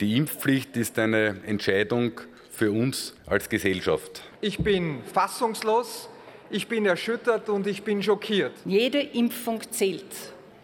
[0.00, 2.12] Die Impfpflicht ist eine Entscheidung
[2.52, 4.22] für uns als Gesellschaft.
[4.40, 6.08] Ich bin fassungslos,
[6.50, 8.52] ich bin erschüttert und ich bin schockiert.
[8.64, 10.04] Jede Impfung zählt.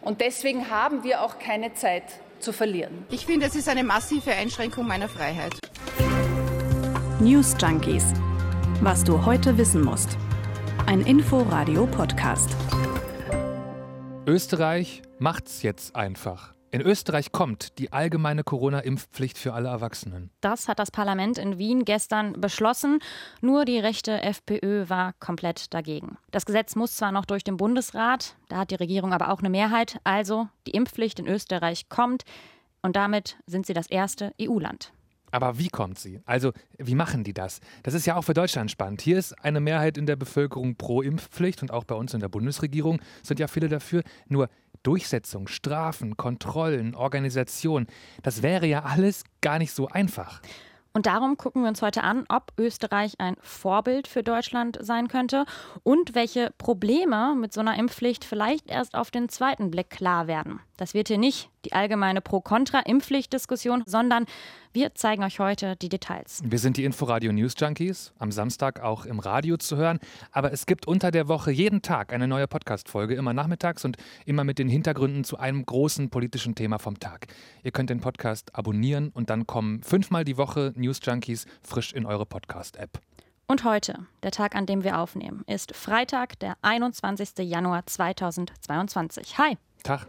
[0.01, 2.03] Und deswegen haben wir auch keine Zeit
[2.39, 3.05] zu verlieren.
[3.09, 5.53] Ich finde, es ist eine massive Einschränkung meiner Freiheit.
[7.19, 8.05] News Junkies.
[8.79, 10.17] Was du heute wissen musst.
[10.85, 12.55] Ein Info-Radio-Podcast.
[14.27, 16.54] Österreich macht's jetzt einfach.
[16.75, 20.29] In Österreich kommt die allgemeine Corona-Impfpflicht für alle Erwachsenen.
[20.41, 22.99] Das hat das Parlament in Wien gestern beschlossen.
[23.39, 26.17] Nur die rechte FPÖ war komplett dagegen.
[26.31, 29.49] Das Gesetz muss zwar noch durch den Bundesrat, da hat die Regierung aber auch eine
[29.49, 30.01] Mehrheit.
[30.03, 32.23] Also die Impfpflicht in Österreich kommt
[32.81, 34.91] und damit sind sie das erste EU-Land.
[35.31, 36.21] Aber wie kommt sie?
[36.25, 37.59] Also, wie machen die das?
[37.83, 39.01] Das ist ja auch für Deutschland spannend.
[39.01, 42.29] Hier ist eine Mehrheit in der Bevölkerung pro Impfpflicht und auch bei uns in der
[42.29, 44.03] Bundesregierung sind ja viele dafür.
[44.29, 44.47] Nur
[44.85, 47.87] Durchsetzung, Strafen, Kontrollen, Organisation,
[48.23, 50.41] das wäre ja alles gar nicht so einfach.
[50.95, 55.45] Und darum gucken wir uns heute an, ob Österreich ein Vorbild für Deutschland sein könnte
[55.83, 60.61] und welche Probleme mit so einer Impfpflicht vielleicht erst auf den zweiten Blick klar werden.
[60.77, 64.25] Das wird hier nicht die allgemeine Pro-Kontra-Impfpflicht-Diskussion, sondern
[64.73, 66.41] wir zeigen euch heute die Details.
[66.43, 69.99] Wir sind die Inforadio News Junkies, am Samstag auch im Radio zu hören.
[70.31, 74.43] Aber es gibt unter der Woche jeden Tag eine neue Podcast-Folge, immer nachmittags und immer
[74.43, 77.27] mit den Hintergründen zu einem großen politischen Thema vom Tag.
[77.63, 82.05] Ihr könnt den Podcast abonnieren und dann kommen fünfmal die Woche News Junkies frisch in
[82.05, 82.99] eure Podcast-App.
[83.47, 87.37] Und heute, der Tag, an dem wir aufnehmen, ist Freitag, der 21.
[87.47, 89.37] Januar 2022.
[89.37, 89.57] Hi.
[89.85, 89.99] Tag.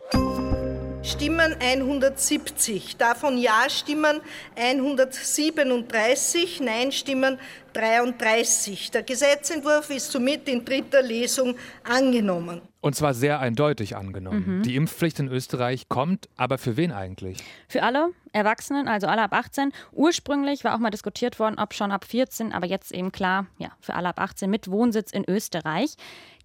[1.03, 4.23] Stimmen 170, davon Ja-Stimmen
[4.55, 7.39] 137, Nein-Stimmen
[7.77, 8.91] 33.
[8.91, 12.63] Der Gesetzentwurf ist somit in dritter Lesung angenommen.
[12.81, 14.59] Und zwar sehr eindeutig angenommen.
[14.59, 14.63] Mhm.
[14.63, 17.39] Die Impfpflicht in Österreich kommt, aber für wen eigentlich?
[17.69, 19.73] Für alle Erwachsenen, also alle ab 18.
[19.93, 23.71] Ursprünglich war auch mal diskutiert worden, ob schon ab 14, aber jetzt eben klar, ja,
[23.81, 25.97] für alle ab 18 mit Wohnsitz in Österreich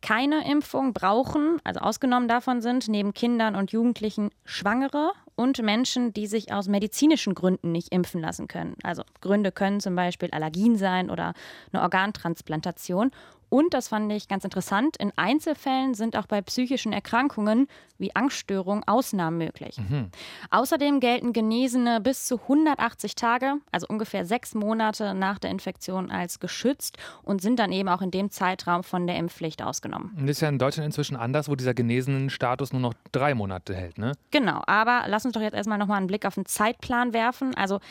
[0.01, 6.27] keine Impfung brauchen, also ausgenommen davon sind, neben Kindern und Jugendlichen Schwangere und Menschen, die
[6.27, 8.75] sich aus medizinischen Gründen nicht impfen lassen können.
[8.83, 11.33] Also Gründe können zum Beispiel Allergien sein oder
[11.71, 13.11] eine Organtransplantation.
[13.51, 14.95] Und das fand ich ganz interessant.
[14.95, 17.67] In Einzelfällen sind auch bei psychischen Erkrankungen
[17.97, 19.77] wie Angststörungen Ausnahmen möglich.
[19.77, 20.09] Mhm.
[20.51, 26.39] Außerdem gelten Genesene bis zu 180 Tage, also ungefähr sechs Monate nach der Infektion, als
[26.39, 30.13] geschützt und sind dann eben auch in dem Zeitraum von der Impfpflicht ausgenommen.
[30.21, 33.75] Das ist ja in Deutschland inzwischen anders, wo dieser genesenen Status nur noch drei Monate
[33.75, 34.13] hält, ne?
[34.31, 37.53] Genau, aber lass uns doch jetzt erstmal nochmal einen Blick auf den Zeitplan werfen.
[37.55, 37.81] Also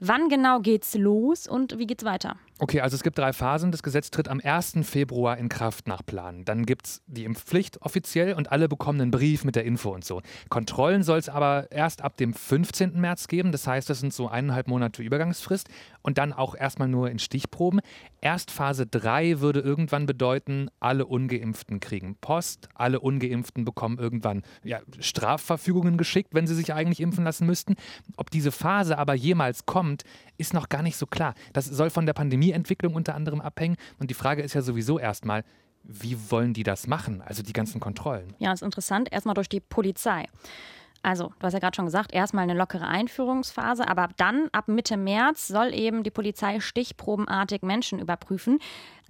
[0.00, 2.36] wann genau geht's los und wie geht's weiter?
[2.60, 3.70] Okay, also es gibt drei Phasen.
[3.70, 4.78] Das Gesetz tritt am 1.
[4.82, 6.44] Februar in Kraft nach Plan.
[6.44, 10.04] Dann gibt es die Impfpflicht offiziell und alle bekommen einen Brief mit der Info und
[10.04, 10.22] so.
[10.48, 13.00] Kontrollen soll es aber erst ab dem 15.
[13.00, 13.52] März geben.
[13.52, 15.68] Das heißt, das sind so eineinhalb Monate Übergangsfrist
[16.02, 17.80] und dann auch erstmal nur in Stichproben.
[18.20, 24.80] Erst Phase 3 würde irgendwann bedeuten, alle Ungeimpften kriegen Post, alle Ungeimpften bekommen irgendwann ja,
[24.98, 27.76] Strafverfügungen geschickt, wenn sie sich eigentlich impfen lassen müssten.
[28.16, 29.87] Ob diese Phase aber jemals kommt,
[30.36, 31.34] ist noch gar nicht so klar.
[31.52, 33.76] Das soll von der Pandemieentwicklung unter anderem abhängen.
[33.98, 35.44] Und die Frage ist ja sowieso erstmal,
[35.84, 37.22] wie wollen die das machen?
[37.22, 38.34] Also die ganzen Kontrollen.
[38.38, 39.08] Ja, ist interessant.
[39.10, 40.26] Erstmal durch die Polizei.
[41.02, 44.96] Also, du hast ja gerade schon gesagt, erstmal eine lockere Einführungsphase, aber dann ab Mitte
[44.96, 48.58] März soll eben die Polizei stichprobenartig Menschen überprüfen.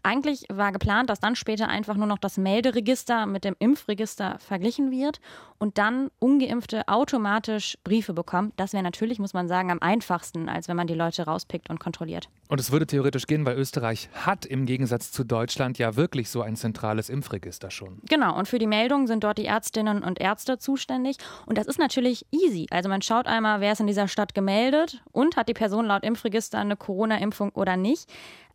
[0.03, 4.91] Eigentlich war geplant, dass dann später einfach nur noch das Melderegister mit dem Impfregister verglichen
[4.91, 5.21] wird
[5.59, 8.53] und dann ungeimpfte automatisch Briefe bekommen.
[8.57, 11.81] Das wäre natürlich, muss man sagen, am einfachsten, als wenn man die Leute rauspickt und
[11.81, 12.29] kontrolliert.
[12.49, 16.43] Und es würde theoretisch gehen, weil Österreich hat im Gegensatz zu Deutschland ja wirklich so
[16.43, 18.01] ein zentrales Impfregister schon.
[18.09, 21.17] Genau, und für die Meldung sind dort die Ärztinnen und Ärzte zuständig.
[21.47, 22.67] Und das ist natürlich easy.
[22.71, 26.05] Also man schaut einmal, wer ist in dieser Stadt gemeldet und hat die Person laut
[26.05, 28.09] Impfregister eine Corona-Impfung oder nicht.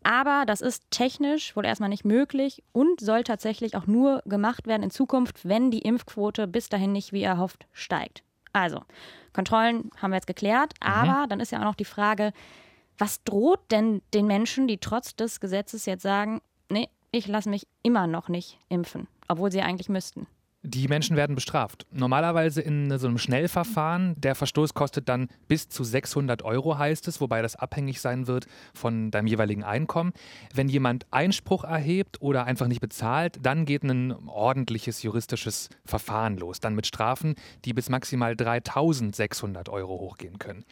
[0.03, 4.83] Aber das ist technisch wohl erstmal nicht möglich und soll tatsächlich auch nur gemacht werden
[4.83, 8.23] in Zukunft, wenn die Impfquote bis dahin nicht wie erhofft steigt.
[8.51, 8.81] Also,
[9.33, 10.87] Kontrollen haben wir jetzt geklärt, mhm.
[10.87, 12.33] aber dann ist ja auch noch die Frage,
[12.97, 17.67] was droht denn den Menschen, die trotz des Gesetzes jetzt sagen, nee, ich lasse mich
[17.81, 20.27] immer noch nicht impfen, obwohl sie eigentlich müssten?
[20.65, 21.85] Die Menschen werden bestraft.
[21.91, 24.15] Normalerweise in so einem Schnellverfahren.
[24.17, 28.47] Der Verstoß kostet dann bis zu 600 Euro, heißt es, wobei das abhängig sein wird
[28.73, 30.13] von deinem jeweiligen Einkommen.
[30.53, 36.61] Wenn jemand Einspruch erhebt oder einfach nicht bezahlt, dann geht ein ordentliches juristisches Verfahren los.
[36.61, 40.63] Dann mit Strafen, die bis maximal 3600 Euro hochgehen können.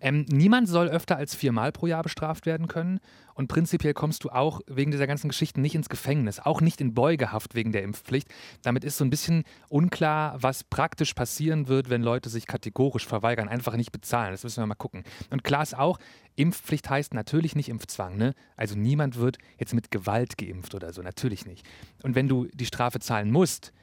[0.00, 2.98] Ähm, niemand soll öfter als viermal pro Jahr bestraft werden können.
[3.36, 6.94] Und prinzipiell kommst du auch wegen dieser ganzen Geschichten nicht ins Gefängnis, auch nicht in
[6.94, 8.32] Beugehaft wegen der Impfpflicht.
[8.62, 13.48] Damit ist so ein bisschen unklar, was praktisch passieren wird, wenn Leute sich kategorisch verweigern,
[13.48, 14.32] einfach nicht bezahlen.
[14.32, 15.04] Das müssen wir mal gucken.
[15.30, 15.98] Und klar ist auch,
[16.34, 18.16] Impfpflicht heißt natürlich nicht Impfzwang.
[18.16, 18.32] Ne?
[18.56, 21.66] Also niemand wird jetzt mit Gewalt geimpft oder so, natürlich nicht.
[22.02, 23.74] Und wenn du die Strafe zahlen musst,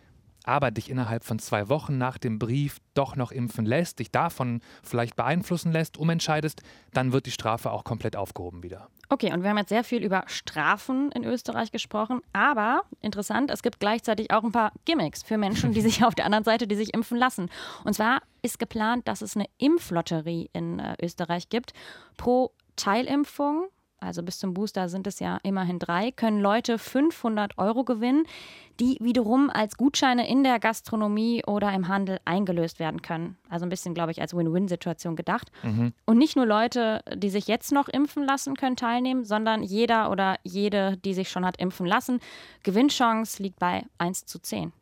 [0.45, 4.61] aber dich innerhalb von zwei Wochen nach dem Brief doch noch impfen lässt, dich davon
[4.81, 8.89] vielleicht beeinflussen lässt, umentscheidest, dann wird die Strafe auch komplett aufgehoben wieder.
[9.09, 13.61] Okay, und wir haben jetzt sehr viel über Strafen in Österreich gesprochen, aber interessant, es
[13.61, 16.75] gibt gleichzeitig auch ein paar Gimmicks für Menschen, die sich auf der anderen Seite, die
[16.75, 17.49] sich impfen lassen.
[17.83, 21.73] Und zwar ist geplant, dass es eine Impflotterie in äh, Österreich gibt.
[22.17, 23.67] Pro Teilimpfung
[24.03, 28.25] also bis zum Booster sind es ja immerhin drei, können Leute 500 Euro gewinnen,
[28.79, 33.37] die wiederum als Gutscheine in der Gastronomie oder im Handel eingelöst werden können.
[33.49, 35.51] Also ein bisschen, glaube ich, als Win-Win-Situation gedacht.
[35.63, 35.93] Mhm.
[36.05, 40.37] Und nicht nur Leute, die sich jetzt noch impfen lassen, können teilnehmen, sondern jeder oder
[40.43, 42.19] jede, die sich schon hat impfen lassen.
[42.63, 44.73] Gewinnchance liegt bei 1 zu 10.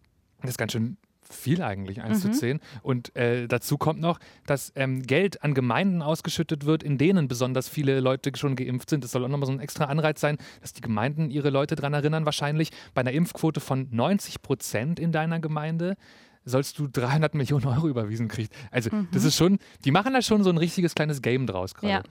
[0.41, 0.97] Das ist ganz schön
[1.33, 2.33] viel eigentlich, 1 mhm.
[2.33, 2.59] zu 10.
[2.81, 7.69] Und äh, dazu kommt noch, dass ähm, Geld an Gemeinden ausgeschüttet wird, in denen besonders
[7.69, 9.03] viele Leute schon geimpft sind.
[9.03, 11.93] Das soll auch nochmal so ein extra Anreiz sein, dass die Gemeinden ihre Leute daran
[11.93, 15.95] erinnern, wahrscheinlich bei einer Impfquote von 90 Prozent in deiner Gemeinde
[16.43, 18.49] sollst du 300 Millionen Euro überwiesen kriegen.
[18.71, 19.07] Also mhm.
[19.11, 21.93] das ist schon, die machen da schon so ein richtiges kleines Game draus gerade.
[21.93, 22.03] Ja.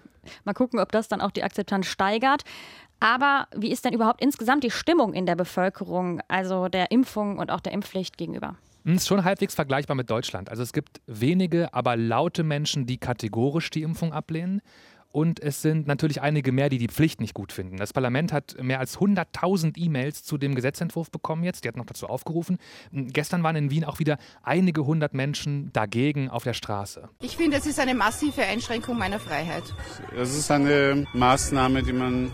[0.44, 2.44] Mal gucken, ob das dann auch die Akzeptanz steigert.
[3.00, 7.50] Aber wie ist denn überhaupt insgesamt die Stimmung in der Bevölkerung, also der Impfung und
[7.50, 8.56] auch der Impfpflicht gegenüber?
[8.84, 10.48] Hm, ist schon halbwegs vergleichbar mit Deutschland.
[10.48, 14.60] Also es gibt wenige, aber laute Menschen, die kategorisch die Impfung ablehnen.
[15.12, 17.78] Und es sind natürlich einige mehr, die die Pflicht nicht gut finden.
[17.78, 21.64] Das Parlament hat mehr als 100.000 E-Mails zu dem Gesetzentwurf bekommen jetzt.
[21.64, 22.58] Die hat noch dazu aufgerufen.
[22.92, 27.08] Hm, gestern waren in Wien auch wieder einige hundert Menschen dagegen auf der Straße.
[27.22, 29.64] Ich finde, es ist eine massive Einschränkung meiner Freiheit.
[30.16, 32.30] Es ist eine Maßnahme, die man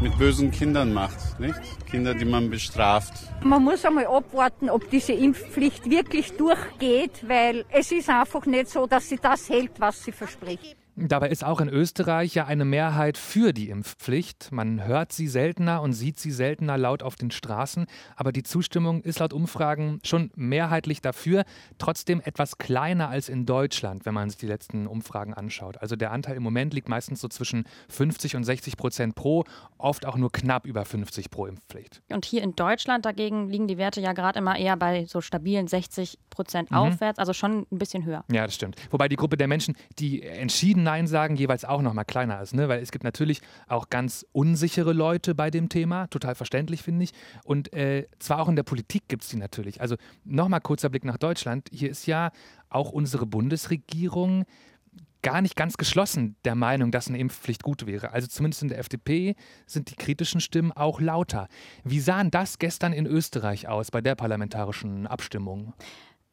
[0.00, 1.58] mit bösen Kindern macht, nicht?
[1.86, 3.12] Kinder, die man bestraft.
[3.42, 8.86] Man muss einmal abwarten, ob diese Impfpflicht wirklich durchgeht, weil es ist einfach nicht so,
[8.86, 10.76] dass sie das hält, was sie verspricht.
[10.98, 14.50] Dabei ist auch in Österreich ja eine Mehrheit für die Impfpflicht.
[14.50, 17.84] Man hört sie seltener und sieht sie seltener laut auf den Straßen,
[18.16, 21.44] aber die Zustimmung ist laut Umfragen schon mehrheitlich dafür,
[21.76, 25.76] trotzdem etwas kleiner als in Deutschland, wenn man sich die letzten Umfragen anschaut.
[25.82, 29.44] Also der Anteil im Moment liegt meistens so zwischen 50 und 60 Prozent pro,
[29.76, 32.00] oft auch nur knapp über 50 pro Impfpflicht.
[32.10, 35.68] Und hier in Deutschland dagegen liegen die Werte ja gerade immer eher bei so stabilen
[35.68, 36.78] 60 Prozent mhm.
[36.78, 38.24] aufwärts, also schon ein bisschen höher.
[38.32, 38.76] Ja, das stimmt.
[38.90, 42.54] Wobei die Gruppe der Menschen, die entschieden Nein sagen, jeweils auch noch mal kleiner ist.
[42.54, 42.68] Ne?
[42.68, 47.12] Weil es gibt natürlich auch ganz unsichere Leute bei dem Thema, total verständlich, finde ich.
[47.44, 49.80] Und äh, zwar auch in der Politik gibt es die natürlich.
[49.80, 51.68] Also nochmal kurzer Blick nach Deutschland.
[51.72, 52.30] Hier ist ja
[52.70, 54.44] auch unsere Bundesregierung
[55.22, 58.12] gar nicht ganz geschlossen der Meinung, dass eine Impfpflicht gut wäre.
[58.12, 59.34] Also zumindest in der FDP
[59.66, 61.48] sind die kritischen Stimmen auch lauter.
[61.82, 65.74] Wie sahen das gestern in Österreich aus bei der parlamentarischen Abstimmung?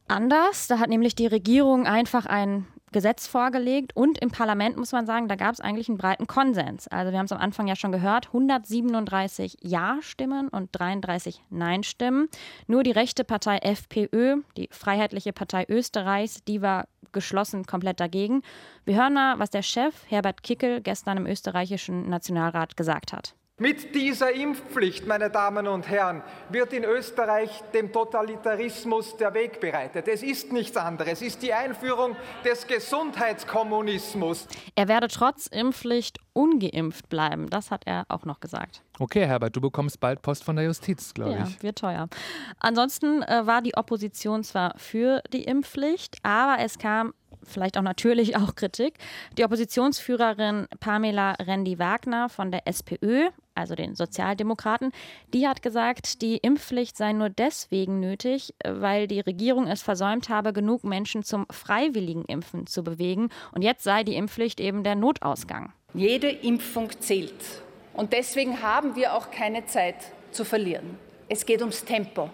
[0.08, 0.68] Anders.
[0.68, 5.28] Da hat nämlich die Regierung einfach ein Gesetz vorgelegt und im Parlament muss man sagen,
[5.28, 6.88] da gab es eigentlich einen breiten Konsens.
[6.88, 12.30] Also wir haben es am Anfang ja schon gehört, 137 Ja-Stimmen und 33 Nein-Stimmen.
[12.68, 18.42] Nur die rechte Partei FPÖ, die Freiheitliche Partei Österreichs, die war geschlossen komplett dagegen.
[18.86, 23.36] Wir hören mal, was der Chef Herbert Kickel gestern im österreichischen Nationalrat gesagt hat.
[23.60, 30.08] Mit dieser Impfpflicht, meine Damen und Herren, wird in Österreich dem Totalitarismus der Weg bereitet.
[30.08, 31.14] Es ist nichts anderes.
[31.14, 34.48] Es ist die Einführung des Gesundheitskommunismus.
[34.74, 37.48] Er werde trotz Impfpflicht ungeimpft bleiben.
[37.48, 38.82] Das hat er auch noch gesagt.
[38.98, 41.56] Okay, Herbert, du bekommst bald Post von der Justiz, glaube ich.
[41.58, 42.10] Ja, wird teuer.
[42.58, 48.36] Ansonsten äh, war die Opposition zwar für die Impfpflicht, aber es kam vielleicht auch natürlich
[48.38, 48.96] auch Kritik.
[49.38, 54.92] Die Oppositionsführerin Pamela Rendi-Wagner von der SPÖ, also den Sozialdemokraten,
[55.34, 60.54] die hat gesagt, die Impfpflicht sei nur deswegen nötig, weil die Regierung es versäumt habe,
[60.54, 63.30] genug Menschen zum freiwilligen Impfen zu bewegen.
[63.52, 65.74] Und jetzt sei die Impfpflicht eben der Notausgang.
[65.94, 67.62] Jede Impfung zählt.
[67.94, 69.96] Und deswegen haben wir auch keine Zeit
[70.32, 70.98] zu verlieren.
[71.30, 72.30] Es geht ums Tempo.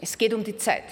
[0.00, 0.84] Es geht um die Zeit.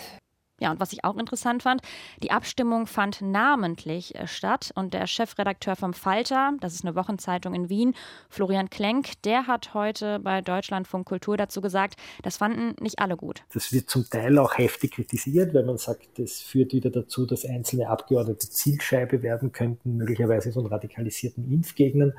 [0.62, 1.82] Ja, und was ich auch interessant fand,
[2.22, 7.52] die Abstimmung fand namentlich äh, statt und der Chefredakteur vom Falter, das ist eine Wochenzeitung
[7.52, 7.96] in Wien,
[8.28, 13.42] Florian Klenk, der hat heute bei Deutschlandfunk Kultur dazu gesagt, das fanden nicht alle gut.
[13.52, 17.44] Das wird zum Teil auch heftig kritisiert, weil man sagt, das führt wieder dazu, dass
[17.44, 22.12] einzelne Abgeordnete Zielscheibe werden könnten, möglicherweise von radikalisierten Impfgegnern.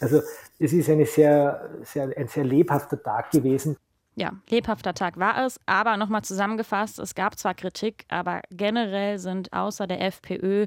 [0.00, 0.20] Also
[0.58, 3.78] es ist eine sehr, sehr, ein sehr lebhafter Tag gewesen
[4.16, 9.52] ja, lebhafter Tag war es, aber nochmal zusammengefasst, es gab zwar Kritik, aber generell sind
[9.52, 10.66] außer der FPÖ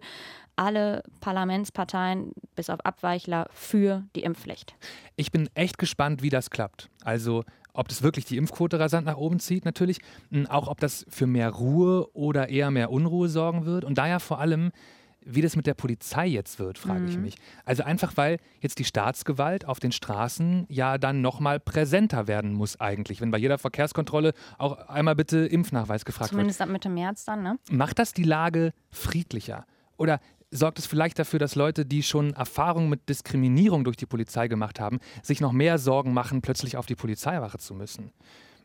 [0.56, 4.76] alle Parlamentsparteien bis auf Abweichler für die Impfpflicht.
[5.16, 6.90] Ich bin echt gespannt, wie das klappt.
[7.04, 10.00] Also ob das wirklich die Impfquote rasant nach oben zieht, natürlich.
[10.50, 13.86] Auch ob das für mehr Ruhe oder eher mehr Unruhe sorgen wird.
[13.86, 14.72] Und daher vor allem,
[15.26, 17.10] wie das mit der Polizei jetzt wird, frage mhm.
[17.10, 17.36] ich mich.
[17.66, 22.80] Also einfach, weil jetzt die Staatsgewalt auf den Straßen ja dann nochmal präsenter werden muss
[22.80, 26.68] eigentlich, wenn bei jeder Verkehrskontrolle auch einmal bitte Impfnachweis gefragt Zumindest wird.
[26.68, 27.60] Zumindest ab Mitte März dann, ne?
[27.72, 29.66] Macht das die Lage friedlicher?
[29.98, 30.20] Oder
[30.52, 34.80] sorgt es vielleicht dafür, dass Leute, die schon Erfahrungen mit Diskriminierung durch die Polizei gemacht
[34.80, 38.12] haben, sich noch mehr Sorgen machen, plötzlich auf die Polizeiwache zu müssen?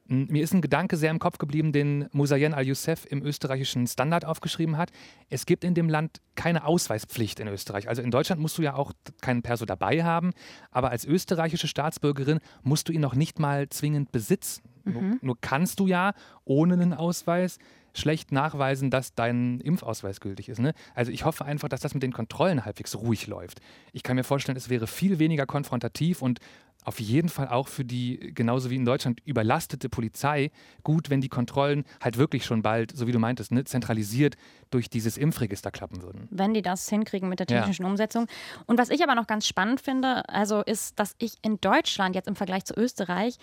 [0.06, 4.76] Mir ist ein Gedanke sehr im Kopf geblieben, den Musayen al-Youssef im österreichischen Standard aufgeschrieben
[4.76, 4.90] hat.
[5.30, 7.88] Es gibt in dem Land keine Ausweispflicht in Österreich.
[7.88, 8.92] Also in Deutschland musst du ja auch
[9.23, 10.32] keinen Perso dabei haben,
[10.70, 14.62] aber als österreichische Staatsbürgerin musst du ihn noch nicht mal zwingend besitzen.
[14.84, 15.18] Mhm.
[15.23, 16.12] Nur, kannst du ja
[16.44, 17.58] ohne einen Ausweis
[17.94, 20.58] schlecht nachweisen, dass dein Impfausweis gültig ist.
[20.58, 20.75] Ne?
[20.94, 23.61] Also ich hoffe einfach, dass das mit den Kontrollen halbwegs ruhig läuft.
[23.92, 26.40] Ich kann mir vorstellen, es wäre viel weniger konfrontativ und
[26.85, 30.50] auf jeden Fall auch für die, genauso wie in Deutschland, überlastete Polizei
[30.83, 34.37] gut, wenn die Kontrollen halt wirklich schon bald, so wie du meintest, ne, zentralisiert
[34.71, 36.29] durch dieses Impfregister klappen würden.
[36.31, 37.88] Wenn die das hinkriegen mit der technischen ja.
[37.88, 38.26] Umsetzung.
[38.67, 42.29] Und was ich aber noch ganz spannend finde, also ist, dass ich in Deutschland jetzt
[42.29, 43.38] im Vergleich zu Österreich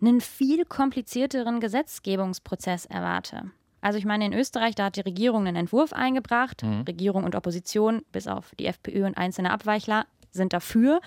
[0.00, 3.50] einen viel komplizierteren Gesetzgebungsprozess erwarte.
[3.80, 6.62] Also ich meine, in Österreich, da hat die Regierung einen Entwurf eingebracht.
[6.62, 6.82] Mhm.
[6.82, 11.00] Regierung und Opposition, bis auf die FPÖ und einzelne Abweichler, sind dafür.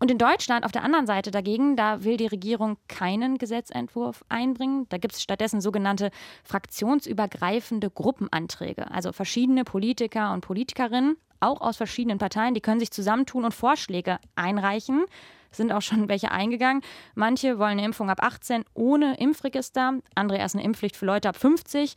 [0.00, 4.86] Und in Deutschland auf der anderen Seite dagegen, da will die Regierung keinen Gesetzentwurf einbringen.
[4.90, 6.10] Da gibt es stattdessen sogenannte
[6.44, 8.90] fraktionsübergreifende Gruppenanträge.
[8.90, 14.18] Also verschiedene Politiker und Politikerinnen, auch aus verschiedenen Parteien, die können sich zusammentun und Vorschläge
[14.36, 15.04] einreichen.
[15.50, 16.82] Sind auch schon welche eingegangen.
[17.14, 21.36] Manche wollen eine Impfung ab 18 ohne Impfregister, andere erst eine Impfpflicht für Leute ab
[21.36, 21.94] 50.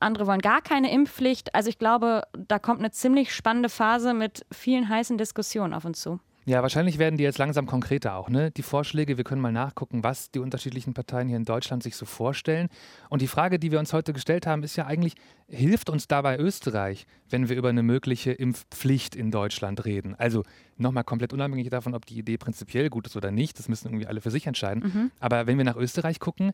[0.00, 1.54] Andere wollen gar keine Impfpflicht.
[1.54, 6.00] Also ich glaube, da kommt eine ziemlich spannende Phase mit vielen heißen Diskussionen auf uns
[6.00, 6.20] zu.
[6.48, 8.50] Ja, wahrscheinlich werden die jetzt langsam konkreter auch, ne?
[8.50, 12.06] Die Vorschläge, wir können mal nachgucken, was die unterschiedlichen Parteien hier in Deutschland sich so
[12.06, 12.68] vorstellen.
[13.10, 15.12] Und die Frage, die wir uns heute gestellt haben, ist ja eigentlich,
[15.46, 20.14] hilft uns dabei Österreich, wenn wir über eine mögliche Impfpflicht in Deutschland reden?
[20.14, 20.42] Also
[20.78, 24.06] nochmal komplett unabhängig davon, ob die Idee prinzipiell gut ist oder nicht, das müssen irgendwie
[24.06, 24.84] alle für sich entscheiden.
[24.84, 25.10] Mhm.
[25.20, 26.52] Aber wenn wir nach Österreich gucken,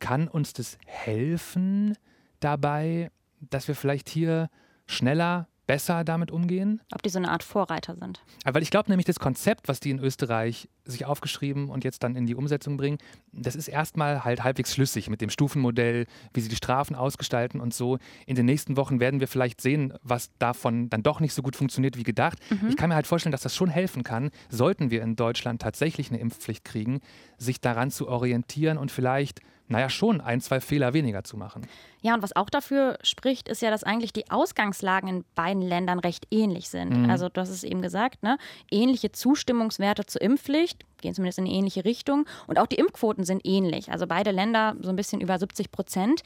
[0.00, 1.96] kann uns das helfen
[2.40, 4.50] dabei, dass wir vielleicht hier
[4.86, 6.80] schneller besser damit umgehen.
[6.92, 8.20] Ob die so eine Art Vorreiter sind.
[8.44, 12.16] weil ich glaube nämlich, das Konzept, was die in Österreich sich aufgeschrieben und jetzt dann
[12.16, 12.98] in die Umsetzung bringen,
[13.32, 17.74] das ist erstmal halt halbwegs schlüssig mit dem Stufenmodell, wie sie die Strafen ausgestalten und
[17.74, 17.98] so.
[18.26, 21.56] In den nächsten Wochen werden wir vielleicht sehen, was davon dann doch nicht so gut
[21.56, 22.38] funktioniert wie gedacht.
[22.50, 22.68] Mhm.
[22.68, 26.10] Ich kann mir halt vorstellen, dass das schon helfen kann, sollten wir in Deutschland tatsächlich
[26.10, 27.00] eine Impfpflicht kriegen,
[27.38, 31.66] sich daran zu orientieren und vielleicht naja, schon ein, zwei Fehler weniger zu machen.
[32.02, 36.00] Ja, und was auch dafür spricht, ist ja, dass eigentlich die Ausgangslagen in beiden Ländern
[36.00, 37.04] recht ähnlich sind.
[37.04, 37.10] Mhm.
[37.10, 38.36] Also, du hast es eben gesagt, ne?
[38.70, 42.26] ähnliche Zustimmungswerte zur Impfpflicht, gehen zumindest in eine ähnliche Richtung.
[42.46, 43.90] Und auch die Impfquoten sind ähnlich.
[43.90, 46.22] Also, beide Länder so ein bisschen über 70 Prozent.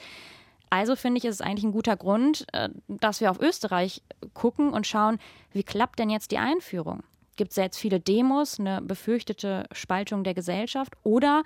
[0.75, 4.73] Also finde ich, ist es eigentlich ein guter Grund, äh, dass wir auf Österreich gucken
[4.73, 5.18] und schauen,
[5.52, 7.04] wie klappt denn jetzt die Einführung?
[7.37, 11.44] Gibt es jetzt viele Demos, eine befürchtete Spaltung der Gesellschaft oder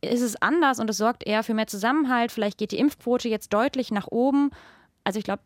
[0.00, 2.30] ist es anders und es sorgt eher für mehr Zusammenhalt.
[2.32, 4.50] Vielleicht geht die Impfquote jetzt deutlich nach oben.
[5.02, 5.42] Also ich glaube,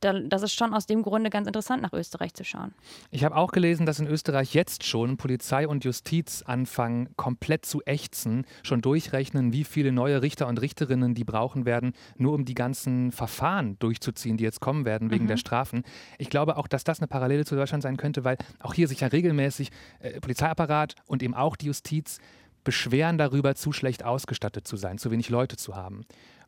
[0.00, 2.74] das ist schon aus dem Grunde ganz interessant, nach Österreich zu schauen.
[3.10, 7.82] Ich habe auch gelesen, dass in Österreich jetzt schon Polizei und Justiz anfangen, komplett zu
[7.84, 12.54] ächzen, schon durchrechnen, wie viele neue Richter und Richterinnen die brauchen werden, nur um die
[12.54, 15.28] ganzen Verfahren durchzuziehen, die jetzt kommen werden wegen mhm.
[15.28, 15.82] der Strafen.
[16.18, 19.00] Ich glaube auch, dass das eine Parallele zu Deutschland sein könnte, weil auch hier sich
[19.00, 22.18] ja regelmäßig äh, Polizeiapparat und eben auch die Justiz
[22.66, 26.04] beschweren darüber, zu schlecht ausgestattet zu sein, zu wenig Leute zu haben.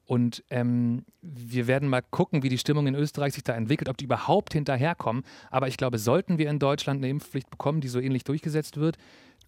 [0.08, 3.98] Und ähm, wir werden mal gucken, wie die Stimmung in Österreich sich da entwickelt, ob
[3.98, 5.22] die überhaupt hinterherkommen.
[5.50, 8.96] Aber ich glaube, sollten wir in Deutschland eine Impfpflicht bekommen, die so ähnlich durchgesetzt wird,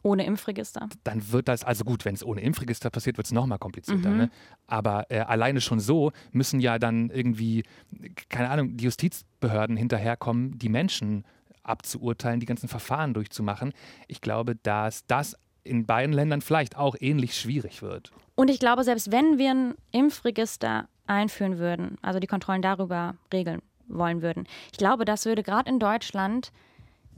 [0.03, 0.87] ohne Impfregister.
[1.03, 4.11] Dann wird das, also gut, wenn es ohne Impfregister passiert, wird es nochmal komplizierter.
[4.11, 4.17] Mhm.
[4.19, 4.31] Ne?
[4.67, 7.65] Aber äh, alleine schon so müssen ja dann irgendwie,
[8.29, 11.25] keine Ahnung, die Justizbehörden hinterherkommen, die Menschen
[11.63, 13.73] abzuurteilen, die ganzen Verfahren durchzumachen.
[14.09, 18.13] Ich glaube, dass das in beiden Ländern vielleicht auch ähnlich schwierig wird.
[18.35, 23.61] Und ich glaube, selbst wenn wir ein Impfregister einführen würden, also die Kontrollen darüber regeln
[23.89, 26.53] wollen würden, ich glaube, das würde gerade in Deutschland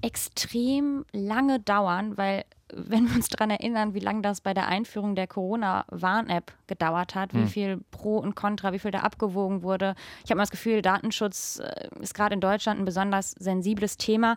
[0.03, 2.45] extrem lange dauern, weil
[2.75, 7.33] wenn wir uns daran erinnern, wie lange das bei der Einführung der Corona-Warn-App gedauert hat,
[7.33, 7.45] hm.
[7.45, 9.95] wie viel Pro und Contra, wie viel da abgewogen wurde.
[10.25, 14.37] Ich habe mal das Gefühl, Datenschutz äh, ist gerade in Deutschland ein besonders sensibles Thema.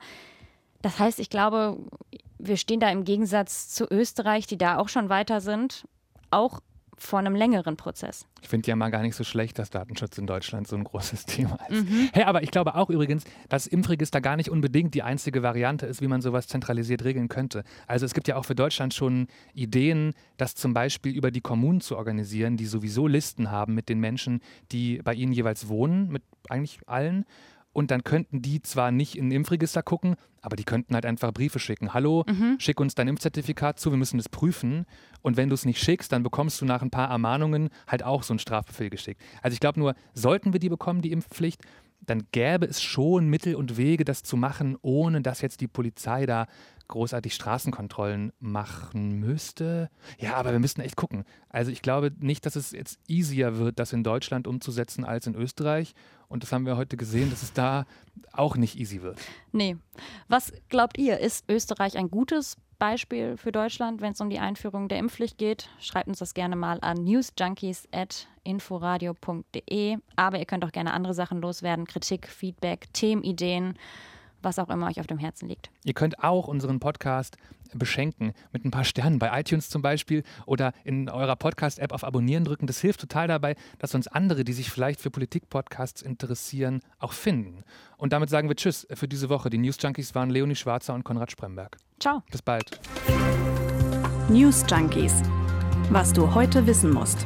[0.85, 1.79] Das heißt, ich glaube,
[2.37, 5.87] wir stehen da im Gegensatz zu Österreich, die da auch schon weiter sind,
[6.29, 6.59] auch
[6.95, 8.27] vor einem längeren Prozess.
[8.43, 11.25] Ich finde ja mal gar nicht so schlecht, dass Datenschutz in Deutschland so ein großes
[11.25, 11.89] Thema ist.
[11.89, 12.09] Mhm.
[12.13, 16.01] Hey, aber ich glaube auch übrigens, dass Impfregister gar nicht unbedingt die einzige Variante ist,
[16.01, 17.63] wie man sowas zentralisiert regeln könnte.
[17.87, 19.25] Also es gibt ja auch für Deutschland schon
[19.55, 23.99] Ideen, das zum Beispiel über die Kommunen zu organisieren, die sowieso Listen haben mit den
[23.99, 24.39] Menschen,
[24.71, 27.25] die bei ihnen jeweils wohnen, mit eigentlich allen
[27.75, 31.33] und dann könnten die zwar nicht in ein Impfregister gucken, aber die könnten halt einfach
[31.33, 31.93] Briefe schicken.
[31.93, 32.55] Hallo, mhm.
[32.57, 34.85] schick uns dein Impfzertifikat zu, wir müssen es prüfen.
[35.21, 38.23] Und wenn du es nicht schickst, dann bekommst du nach ein paar Ermahnungen halt auch
[38.23, 39.21] so einen Strafbefehl geschickt.
[39.41, 41.63] Also ich glaube nur, sollten wir die bekommen, die Impfpflicht,
[42.05, 46.25] dann gäbe es schon Mittel und Wege, das zu machen, ohne dass jetzt die Polizei
[46.25, 46.47] da
[46.87, 49.89] großartig Straßenkontrollen machen müsste.
[50.19, 51.25] Ja, aber wir müssten echt gucken.
[51.49, 55.35] Also ich glaube nicht, dass es jetzt easier wird, das in Deutschland umzusetzen als in
[55.35, 55.93] Österreich.
[56.27, 57.85] Und das haben wir heute gesehen, dass es da
[58.33, 59.19] auch nicht easy wird.
[59.51, 59.77] Nee.
[60.27, 64.87] Was glaubt ihr, ist Österreich ein gutes Beispiel für Deutschland, wenn es um die Einführung
[64.87, 65.69] der Impfpflicht geht?
[65.79, 67.03] Schreibt uns das gerne mal an
[68.45, 69.97] newsjunkies.inforadio.de.
[70.15, 73.75] Aber ihr könnt auch gerne andere Sachen loswerden, Kritik, Feedback, Themenideen
[74.45, 75.69] was auch immer euch auf dem Herzen liegt.
[75.83, 77.35] Ihr könnt auch unseren Podcast
[77.73, 82.45] beschenken mit ein paar Sternen bei iTunes zum Beispiel oder in eurer Podcast-App auf Abonnieren
[82.45, 82.67] drücken.
[82.67, 87.63] Das hilft total dabei, dass uns andere, die sich vielleicht für Politik-Podcasts interessieren, auch finden.
[87.97, 89.49] Und damit sagen wir Tschüss für diese Woche.
[89.49, 91.77] Die News Junkies waren Leonie Schwarzer und Konrad Spremberg.
[91.99, 92.21] Ciao.
[92.31, 92.79] Bis bald.
[94.29, 95.21] News Junkies.
[95.89, 97.25] Was du heute wissen musst.